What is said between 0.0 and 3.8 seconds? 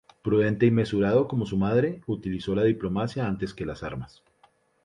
Prudente y mesurado como su madre, utilizó la diplomacia antes que